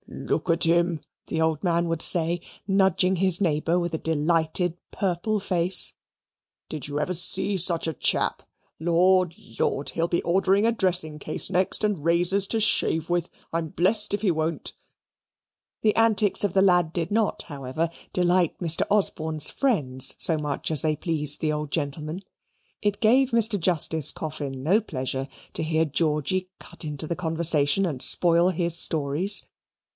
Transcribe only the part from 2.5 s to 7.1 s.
nudging his neighbour with a delighted purple face, "did you